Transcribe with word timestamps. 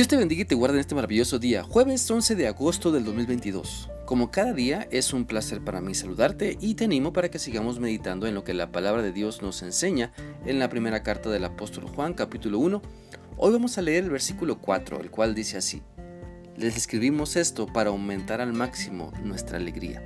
Dios 0.00 0.08
te 0.08 0.16
bendiga 0.16 0.40
y 0.40 0.46
te 0.46 0.54
guarde 0.54 0.76
en 0.76 0.80
este 0.80 0.94
maravilloso 0.94 1.38
día, 1.38 1.62
jueves 1.62 2.10
11 2.10 2.34
de 2.34 2.46
agosto 2.46 2.90
del 2.90 3.04
2022. 3.04 3.90
Como 4.06 4.30
cada 4.30 4.54
día 4.54 4.88
es 4.90 5.12
un 5.12 5.26
placer 5.26 5.60
para 5.60 5.82
mí 5.82 5.94
saludarte 5.94 6.56
y 6.58 6.72
te 6.72 6.84
animo 6.84 7.12
para 7.12 7.30
que 7.30 7.38
sigamos 7.38 7.80
meditando 7.80 8.26
en 8.26 8.34
lo 8.34 8.42
que 8.42 8.54
la 8.54 8.72
palabra 8.72 9.02
de 9.02 9.12
Dios 9.12 9.42
nos 9.42 9.60
enseña 9.60 10.10
en 10.46 10.58
la 10.58 10.70
primera 10.70 11.02
carta 11.02 11.28
del 11.28 11.44
apóstol 11.44 11.84
Juan 11.84 12.14
capítulo 12.14 12.58
1. 12.60 12.80
Hoy 13.36 13.52
vamos 13.52 13.76
a 13.76 13.82
leer 13.82 14.04
el 14.04 14.10
versículo 14.10 14.58
4, 14.58 15.02
el 15.02 15.10
cual 15.10 15.34
dice 15.34 15.58
así. 15.58 15.82
Les 16.56 16.78
escribimos 16.78 17.36
esto 17.36 17.66
para 17.66 17.90
aumentar 17.90 18.40
al 18.40 18.54
máximo 18.54 19.12
nuestra 19.22 19.58
alegría. 19.58 20.02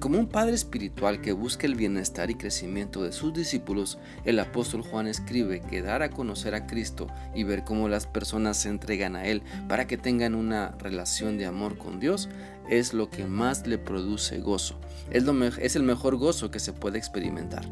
Como 0.00 0.18
un 0.18 0.26
padre 0.26 0.54
espiritual 0.54 1.22
que 1.22 1.32
busca 1.32 1.66
el 1.66 1.74
bienestar 1.74 2.30
y 2.30 2.34
crecimiento 2.34 3.02
de 3.02 3.12
sus 3.12 3.32
discípulos, 3.32 3.98
el 4.24 4.38
apóstol 4.38 4.82
Juan 4.82 5.06
escribe 5.06 5.60
que 5.60 5.80
dar 5.80 6.02
a 6.02 6.10
conocer 6.10 6.54
a 6.54 6.66
Cristo 6.66 7.06
y 7.34 7.44
ver 7.44 7.64
cómo 7.64 7.88
las 7.88 8.06
personas 8.06 8.58
se 8.58 8.68
entregan 8.68 9.16
a 9.16 9.24
Él 9.24 9.42
para 9.68 9.86
que 9.86 9.96
tengan 9.96 10.34
una 10.34 10.74
relación 10.78 11.38
de 11.38 11.46
amor 11.46 11.78
con 11.78 11.98
Dios 11.98 12.28
es 12.68 12.92
lo 12.92 13.08
que 13.08 13.24
más 13.24 13.66
le 13.66 13.78
produce 13.78 14.38
gozo. 14.38 14.78
Es, 15.10 15.24
es 15.58 15.76
el 15.76 15.82
mejor 15.82 16.16
gozo 16.16 16.50
que 16.50 16.60
se 16.60 16.74
puede 16.74 16.98
experimentar. 16.98 17.66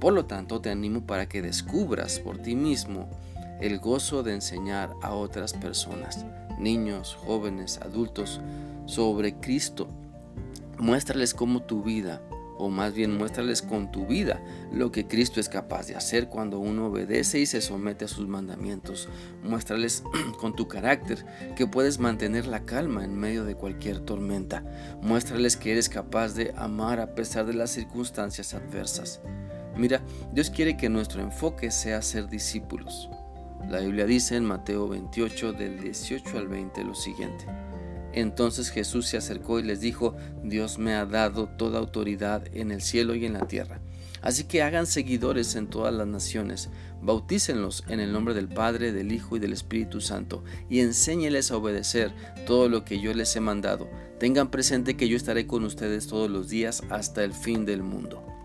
Por 0.00 0.12
lo 0.12 0.26
tanto, 0.26 0.60
te 0.60 0.70
animo 0.70 1.06
para 1.06 1.28
que 1.28 1.40
descubras 1.40 2.20
por 2.20 2.38
ti 2.38 2.54
mismo 2.56 3.08
el 3.60 3.78
gozo 3.78 4.22
de 4.22 4.34
enseñar 4.34 4.90
a 5.02 5.14
otras 5.14 5.54
personas, 5.54 6.26
niños, 6.58 7.16
jóvenes, 7.16 7.78
adultos, 7.82 8.40
sobre 8.86 9.34
Cristo 9.34 9.88
Muéstrales 10.78 11.34
cómo 11.34 11.62
tu 11.62 11.82
vida, 11.82 12.22
o 12.58 12.68
más 12.68 12.92
bien 12.92 13.16
muéstrales 13.16 13.62
con 13.62 13.90
tu 13.90 14.06
vida, 14.06 14.42
lo 14.72 14.92
que 14.92 15.06
Cristo 15.06 15.40
es 15.40 15.48
capaz 15.48 15.86
de 15.86 15.96
hacer 15.96 16.28
cuando 16.28 16.58
uno 16.58 16.86
obedece 16.86 17.38
y 17.38 17.46
se 17.46 17.60
somete 17.60 18.04
a 18.04 18.08
sus 18.08 18.28
mandamientos. 18.28 19.08
Muéstrales 19.42 20.02
con 20.38 20.54
tu 20.54 20.68
carácter 20.68 21.24
que 21.56 21.66
puedes 21.66 21.98
mantener 21.98 22.46
la 22.46 22.64
calma 22.64 23.04
en 23.04 23.14
medio 23.14 23.44
de 23.44 23.54
cualquier 23.54 24.00
tormenta. 24.00 24.64
Muéstrales 25.00 25.56
que 25.56 25.72
eres 25.72 25.88
capaz 25.88 26.34
de 26.34 26.52
amar 26.56 27.00
a 27.00 27.14
pesar 27.14 27.46
de 27.46 27.54
las 27.54 27.70
circunstancias 27.70 28.54
adversas. 28.54 29.20
Mira, 29.76 30.02
Dios 30.32 30.50
quiere 30.50 30.76
que 30.76 30.88
nuestro 30.88 31.22
enfoque 31.22 31.70
sea 31.70 32.02
ser 32.02 32.28
discípulos. 32.28 33.08
La 33.68 33.80
Biblia 33.80 34.06
dice 34.06 34.34
en 34.34 34.44
Mateo 34.44 34.88
28 34.88 35.52
del 35.52 35.78
18 35.80 36.38
al 36.38 36.48
20 36.48 36.84
lo 36.84 36.94
siguiente. 36.94 37.44
Entonces 38.20 38.70
Jesús 38.70 39.06
se 39.06 39.16
acercó 39.16 39.60
y 39.60 39.62
les 39.62 39.80
dijo, 39.80 40.16
Dios 40.42 40.78
me 40.78 40.94
ha 40.94 41.06
dado 41.06 41.48
toda 41.56 41.78
autoridad 41.78 42.44
en 42.52 42.72
el 42.72 42.82
cielo 42.82 43.14
y 43.14 43.24
en 43.24 43.34
la 43.34 43.46
tierra. 43.46 43.80
Así 44.22 44.42
que 44.42 44.62
hagan 44.62 44.86
seguidores 44.86 45.54
en 45.54 45.68
todas 45.68 45.94
las 45.94 46.08
naciones, 46.08 46.68
bautícenlos 47.00 47.84
en 47.88 48.00
el 48.00 48.12
nombre 48.12 48.34
del 48.34 48.48
Padre, 48.48 48.90
del 48.90 49.12
Hijo 49.12 49.36
y 49.36 49.38
del 49.38 49.52
Espíritu 49.52 50.00
Santo, 50.00 50.42
y 50.68 50.80
enséñeles 50.80 51.52
a 51.52 51.58
obedecer 51.58 52.12
todo 52.44 52.68
lo 52.68 52.84
que 52.84 53.00
yo 53.00 53.14
les 53.14 53.36
he 53.36 53.40
mandado. 53.40 53.88
Tengan 54.18 54.50
presente 54.50 54.96
que 54.96 55.08
yo 55.08 55.16
estaré 55.16 55.46
con 55.46 55.62
ustedes 55.62 56.08
todos 56.08 56.28
los 56.28 56.48
días 56.48 56.82
hasta 56.90 57.22
el 57.22 57.32
fin 57.32 57.64
del 57.64 57.84
mundo. 57.84 58.37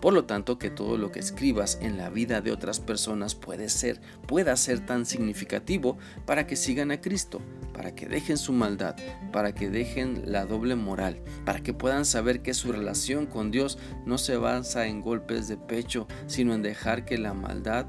Por 0.00 0.14
lo 0.14 0.24
tanto, 0.24 0.58
que 0.58 0.70
todo 0.70 0.96
lo 0.96 1.12
que 1.12 1.20
escribas 1.20 1.78
en 1.82 1.98
la 1.98 2.08
vida 2.08 2.40
de 2.40 2.52
otras 2.52 2.80
personas 2.80 3.34
puede 3.34 3.68
ser, 3.68 4.00
pueda 4.26 4.56
ser 4.56 4.84
tan 4.84 5.04
significativo 5.04 5.98
para 6.26 6.46
que 6.46 6.56
sigan 6.56 6.90
a 6.90 7.00
Cristo, 7.00 7.40
para 7.74 7.94
que 7.94 8.06
dejen 8.06 8.38
su 8.38 8.52
maldad, 8.52 8.96
para 9.32 9.54
que 9.54 9.68
dejen 9.68 10.22
la 10.26 10.46
doble 10.46 10.74
moral, 10.74 11.20
para 11.44 11.60
que 11.62 11.74
puedan 11.74 12.04
saber 12.04 12.40
que 12.40 12.54
su 12.54 12.72
relación 12.72 13.26
con 13.26 13.50
Dios 13.50 13.78
no 14.06 14.16
se 14.16 14.36
basa 14.36 14.86
en 14.86 15.02
golpes 15.02 15.48
de 15.48 15.56
pecho, 15.56 16.06
sino 16.26 16.54
en 16.54 16.62
dejar 16.62 17.04
que 17.04 17.18
la 17.18 17.34
maldad 17.34 17.86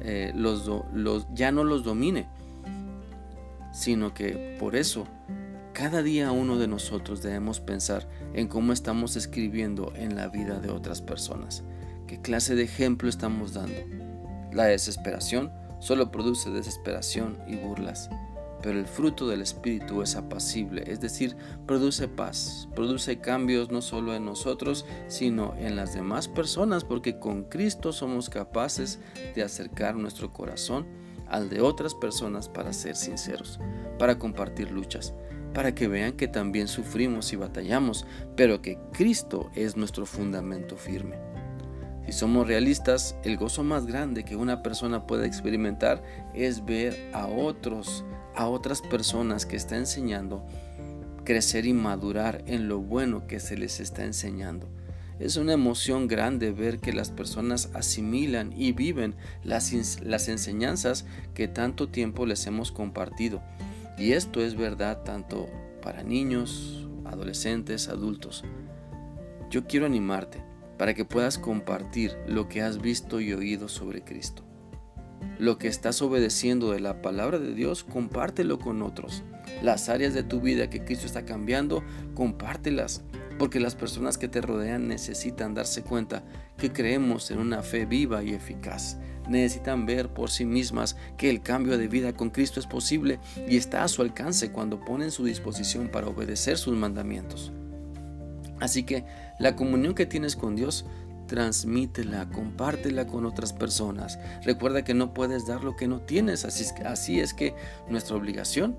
eh, 0.00 0.32
los, 0.34 0.68
ya 1.34 1.50
no 1.52 1.64
los 1.64 1.82
domine, 1.82 2.28
sino 3.72 4.14
que 4.14 4.56
por 4.58 4.76
eso 4.76 5.06
cada 5.76 6.02
día 6.02 6.32
uno 6.32 6.56
de 6.56 6.68
nosotros 6.68 7.20
debemos 7.20 7.60
pensar 7.60 8.08
en 8.32 8.48
cómo 8.48 8.72
estamos 8.72 9.14
escribiendo 9.14 9.92
en 9.94 10.16
la 10.16 10.28
vida 10.28 10.58
de 10.58 10.70
otras 10.70 11.02
personas. 11.02 11.64
¿Qué 12.06 12.18
clase 12.18 12.54
de 12.54 12.62
ejemplo 12.62 13.10
estamos 13.10 13.52
dando? 13.52 13.76
La 14.54 14.64
desesperación 14.64 15.52
solo 15.78 16.10
produce 16.10 16.48
desesperación 16.48 17.36
y 17.46 17.56
burlas, 17.56 18.08
pero 18.62 18.78
el 18.78 18.86
fruto 18.86 19.28
del 19.28 19.42
Espíritu 19.42 20.00
es 20.00 20.16
apacible, 20.16 20.82
es 20.86 21.00
decir, 21.00 21.36
produce 21.66 22.08
paz, 22.08 22.70
produce 22.74 23.20
cambios 23.20 23.70
no 23.70 23.82
solo 23.82 24.14
en 24.14 24.24
nosotros, 24.24 24.86
sino 25.08 25.54
en 25.58 25.76
las 25.76 25.92
demás 25.92 26.26
personas, 26.26 26.84
porque 26.84 27.18
con 27.18 27.42
Cristo 27.42 27.92
somos 27.92 28.30
capaces 28.30 28.98
de 29.34 29.42
acercar 29.42 29.94
nuestro 29.94 30.32
corazón 30.32 30.86
al 31.28 31.50
de 31.50 31.60
otras 31.60 31.94
personas 31.94 32.48
para 32.48 32.72
ser 32.72 32.96
sinceros, 32.96 33.60
para 33.98 34.18
compartir 34.18 34.70
luchas, 34.70 35.12
para 35.56 35.74
que 35.74 35.88
vean 35.88 36.12
que 36.12 36.28
también 36.28 36.68
sufrimos 36.68 37.32
y 37.32 37.36
batallamos, 37.36 38.04
pero 38.36 38.60
que 38.60 38.78
Cristo 38.92 39.50
es 39.54 39.74
nuestro 39.74 40.04
fundamento 40.04 40.76
firme. 40.76 41.16
Si 42.04 42.12
somos 42.12 42.46
realistas, 42.46 43.16
el 43.24 43.38
gozo 43.38 43.64
más 43.64 43.86
grande 43.86 44.22
que 44.22 44.36
una 44.36 44.62
persona 44.62 45.06
puede 45.06 45.26
experimentar 45.26 46.02
es 46.34 46.62
ver 46.66 47.08
a 47.14 47.26
otros, 47.26 48.04
a 48.34 48.48
otras 48.48 48.82
personas 48.82 49.46
que 49.46 49.56
está 49.56 49.78
enseñando, 49.78 50.44
crecer 51.24 51.64
y 51.64 51.72
madurar 51.72 52.44
en 52.46 52.68
lo 52.68 52.80
bueno 52.80 53.26
que 53.26 53.40
se 53.40 53.56
les 53.56 53.80
está 53.80 54.04
enseñando. 54.04 54.68
Es 55.18 55.38
una 55.38 55.54
emoción 55.54 56.06
grande 56.06 56.52
ver 56.52 56.80
que 56.80 56.92
las 56.92 57.10
personas 57.10 57.70
asimilan 57.72 58.52
y 58.52 58.72
viven 58.72 59.14
las, 59.42 59.72
las 60.02 60.28
enseñanzas 60.28 61.06
que 61.32 61.48
tanto 61.48 61.88
tiempo 61.88 62.26
les 62.26 62.46
hemos 62.46 62.72
compartido 62.72 63.40
y 63.98 64.12
esto 64.12 64.42
es 64.42 64.56
verdad 64.56 65.02
tanto 65.02 65.48
para 65.82 66.02
niños, 66.02 66.86
adolescentes, 67.04 67.88
adultos. 67.88 68.44
Yo 69.50 69.66
quiero 69.66 69.86
animarte 69.86 70.42
para 70.78 70.94
que 70.94 71.04
puedas 71.04 71.38
compartir 71.38 72.16
lo 72.26 72.48
que 72.48 72.62
has 72.62 72.80
visto 72.80 73.20
y 73.20 73.32
oído 73.32 73.68
sobre 73.68 74.02
Cristo. 74.02 74.44
Lo 75.38 75.58
que 75.58 75.68
estás 75.68 76.02
obedeciendo 76.02 76.72
de 76.72 76.80
la 76.80 77.02
palabra 77.02 77.38
de 77.38 77.54
Dios, 77.54 77.84
compártelo 77.84 78.58
con 78.58 78.82
otros. 78.82 79.22
Las 79.62 79.88
áreas 79.88 80.14
de 80.14 80.22
tu 80.22 80.40
vida 80.40 80.68
que 80.68 80.84
Cristo 80.84 81.06
está 81.06 81.24
cambiando, 81.24 81.82
compártelas, 82.14 83.02
porque 83.38 83.60
las 83.60 83.74
personas 83.74 84.18
que 84.18 84.28
te 84.28 84.40
rodean 84.40 84.88
necesitan 84.88 85.54
darse 85.54 85.82
cuenta 85.82 86.24
que 86.56 86.72
creemos 86.72 87.30
en 87.30 87.38
una 87.38 87.62
fe 87.62 87.84
viva 87.84 88.22
y 88.22 88.32
eficaz 88.32 88.98
necesitan 89.28 89.86
ver 89.86 90.08
por 90.08 90.30
sí 90.30 90.44
mismas 90.44 90.96
que 91.16 91.30
el 91.30 91.42
cambio 91.42 91.78
de 91.78 91.88
vida 91.88 92.12
con 92.12 92.30
Cristo 92.30 92.60
es 92.60 92.66
posible 92.66 93.18
y 93.48 93.56
está 93.56 93.84
a 93.84 93.88
su 93.88 94.02
alcance 94.02 94.52
cuando 94.52 94.80
ponen 94.80 95.10
su 95.10 95.24
disposición 95.24 95.88
para 95.88 96.08
obedecer 96.08 96.58
sus 96.58 96.76
mandamientos. 96.76 97.52
Así 98.60 98.84
que 98.84 99.04
la 99.38 99.56
comunión 99.56 99.94
que 99.94 100.06
tienes 100.06 100.36
con 100.36 100.56
Dios, 100.56 100.86
transmítela, 101.26 102.28
compártela 102.30 103.06
con 103.06 103.26
otras 103.26 103.52
personas. 103.52 104.18
Recuerda 104.44 104.84
que 104.84 104.94
no 104.94 105.12
puedes 105.12 105.46
dar 105.46 105.62
lo 105.64 105.76
que 105.76 105.88
no 105.88 106.00
tienes, 106.00 106.44
así 106.44 106.64
es, 106.64 106.74
así 106.84 107.20
es 107.20 107.34
que 107.34 107.54
nuestra 107.88 108.16
obligación 108.16 108.76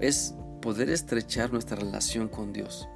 es 0.00 0.34
poder 0.60 0.90
estrechar 0.90 1.52
nuestra 1.52 1.76
relación 1.76 2.28
con 2.28 2.52
Dios. 2.52 2.88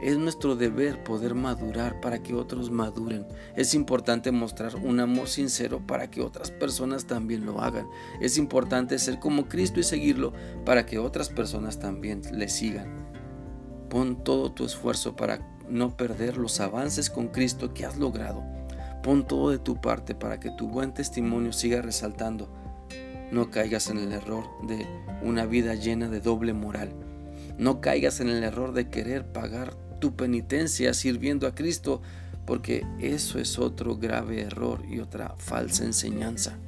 Es 0.00 0.16
nuestro 0.16 0.56
deber 0.56 1.04
poder 1.04 1.34
madurar 1.34 2.00
para 2.00 2.22
que 2.22 2.34
otros 2.34 2.70
maduren. 2.70 3.26
Es 3.56 3.74
importante 3.74 4.32
mostrar 4.32 4.76
un 4.76 5.00
amor 5.00 5.28
sincero 5.28 5.86
para 5.86 6.10
que 6.10 6.22
otras 6.22 6.50
personas 6.50 7.06
también 7.06 7.44
lo 7.44 7.60
hagan. 7.60 7.86
Es 8.20 8.38
importante 8.38 8.98
ser 8.98 9.18
como 9.18 9.48
Cristo 9.48 9.80
y 9.80 9.84
seguirlo 9.84 10.32
para 10.64 10.86
que 10.86 10.98
otras 10.98 11.28
personas 11.28 11.78
también 11.78 12.22
le 12.32 12.48
sigan. 12.48 13.06
Pon 13.88 14.24
todo 14.24 14.52
tu 14.52 14.64
esfuerzo 14.64 15.14
para 15.14 15.38
no 15.68 15.96
perder 15.96 16.36
los 16.36 16.60
avances 16.60 17.10
con 17.10 17.28
Cristo 17.28 17.74
que 17.74 17.84
has 17.84 17.98
logrado. 17.98 18.42
Pon 19.02 19.26
todo 19.26 19.50
de 19.50 19.58
tu 19.58 19.80
parte 19.80 20.14
para 20.14 20.40
que 20.40 20.50
tu 20.50 20.68
buen 20.68 20.94
testimonio 20.94 21.52
siga 21.52 21.82
resaltando. 21.82 22.48
No 23.30 23.50
caigas 23.50 23.88
en 23.88 23.98
el 23.98 24.12
error 24.12 24.44
de 24.66 24.86
una 25.22 25.46
vida 25.46 25.74
llena 25.74 26.08
de 26.08 26.20
doble 26.20 26.52
moral. 26.52 27.11
No 27.58 27.80
caigas 27.80 28.20
en 28.20 28.28
el 28.28 28.42
error 28.42 28.72
de 28.72 28.88
querer 28.88 29.26
pagar 29.26 29.74
tu 30.00 30.16
penitencia 30.16 30.94
sirviendo 30.94 31.46
a 31.46 31.54
Cristo, 31.54 32.02
porque 32.46 32.84
eso 33.00 33.38
es 33.38 33.58
otro 33.58 33.96
grave 33.96 34.42
error 34.42 34.84
y 34.88 34.98
otra 34.98 35.34
falsa 35.38 35.84
enseñanza. 35.84 36.58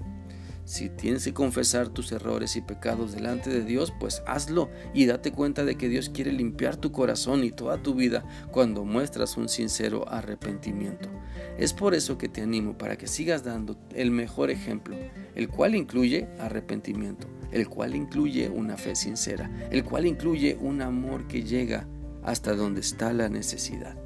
Si 0.65 0.89
tienes 0.89 1.25
que 1.25 1.35
confesar 1.35 1.89
tus 1.91 2.11
errores 2.13 2.57
y 2.57 2.63
pecados 2.63 3.13
delante 3.13 3.51
de 3.51 3.65
Dios, 3.65 3.93
pues 4.01 4.23
hazlo 4.27 4.71
y 4.95 5.05
date 5.05 5.31
cuenta 5.31 5.63
de 5.65 5.77
que 5.77 5.91
Dios 5.91 6.09
quiere 6.09 6.33
limpiar 6.33 6.77
tu 6.77 6.91
corazón 6.91 7.45
y 7.45 7.51
toda 7.51 7.83
tu 7.83 7.95
vida 7.95 8.25
cuando 8.51 8.85
muestras 8.85 9.37
un 9.37 9.51
sincero 9.51 10.09
arrepentimiento. 10.09 11.11
Es 11.59 11.75
por 11.75 11.95
eso 11.95 12.17
que 12.17 12.31
te 12.31 12.41
animo 12.41 12.79
para 12.79 12.97
que 12.97 13.09
sigas 13.09 13.45
dando 13.45 13.77
el 13.95 14.11
mejor 14.11 14.51
ejemplo, 14.51 14.97
el 15.35 15.49
cual 15.49 15.75
incluye 15.75 16.29
arrepentimiento, 16.39 17.29
el 17.53 17.69
cual 17.69 17.95
incluye 17.95 18.49
una 18.49 18.77
fe 18.77 18.95
sincera, 18.95 19.51
el 19.71 19.85
cual 19.85 20.07
incluye 20.07 20.57
un 20.61 20.83
amor 20.83 21.27
que 21.27 21.43
llega 21.43 21.87
hasta 22.23 22.55
donde 22.55 22.81
está 22.81 23.13
la 23.13 23.29
necesidad. 23.29 23.97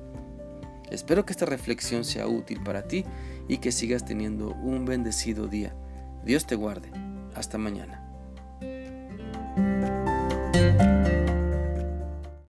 Espero 0.90 1.25
que 1.25 1.32
esta 1.32 1.46
reflexión 1.46 2.05
sea 2.05 2.26
útil 2.26 2.61
para 2.62 2.88
ti 2.88 3.05
y 3.46 3.58
que 3.58 3.73
sigas 3.73 4.05
teniendo 4.05 4.55
un 4.55 4.85
bendecido 4.85 5.46
día. 5.46 5.75
Dios 6.25 6.46
te 6.46 6.55
guarde. 6.55 6.90
Hasta 7.35 7.58
mañana. 7.58 8.05